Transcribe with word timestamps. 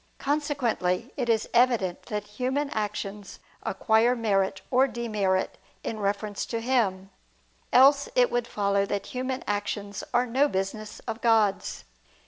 Consequently 0.17 1.13
it 1.15 1.29
is 1.29 1.47
evident 1.53 2.07
that 2.07 2.23
human 2.41 2.71
actions 2.71 3.37
acquire 3.61 4.15
merit 4.15 4.61
or 4.71 4.87
demerit 4.87 5.59
in 5.83 5.99
reference 5.99 6.43
to 6.47 6.59
Him: 6.59 7.11
else 7.71 8.09
it 8.15 8.31
would 8.31 8.47
follow 8.47 8.83
that 8.87 9.05
human 9.05 9.43
actions 9.45 10.03
are 10.11 10.25
no 10.25 10.47
business 10.47 11.01
of 11.01 11.21
God's. 11.21 11.83